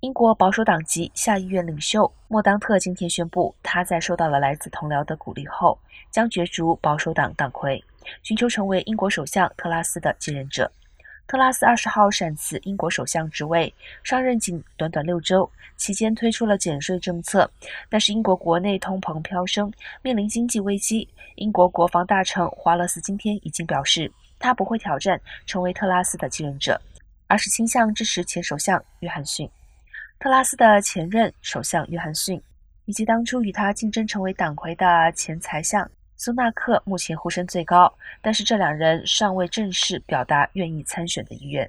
[0.00, 5.78] 英国保守党籍下议院领袖莫当特今天宣布，他在受到了来自同僚的鼓励后，
[6.10, 7.84] 将角逐保守党党魁，
[8.22, 10.72] 寻求成为英国首相特拉斯的继任者。
[11.26, 17.50] 特拉斯二十号闪辞英国首相职位，上任仅短短六周，期间推出了减税政策，
[17.90, 19.70] 但是英国国内通膨飙升，
[20.00, 21.06] 面临经济危机。
[21.34, 26.80] 英国国防大臣华勒斯今天已经表示，他不会挑战成为特拉斯的继任者，
[27.26, 29.46] 而是倾向支持前首相约翰逊。
[30.20, 32.38] 特拉斯的前任首相约翰逊，
[32.84, 37.90] 以及当初与他竞争成为党魁的钱财相苏纳克，目前呼声最高，
[38.20, 41.68] 但是这两人尚未正式表达愿意参选的意愿。